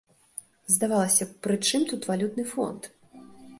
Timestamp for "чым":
1.67-1.81